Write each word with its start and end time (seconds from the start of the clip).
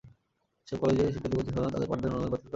যেসব 0.67 0.77
কলেজে 0.81 1.03
শিক্ষার্থী 1.13 1.33
ভর্তি 1.37 1.51
সন্তোষজনক 1.53 1.59
নয়, 1.65 1.73
তাদের 1.73 1.89
পাঠদানের 1.91 2.13
অনুমতি 2.17 2.31
বাতিল 2.31 2.35
করা 2.35 2.37
হবে। 2.45 2.49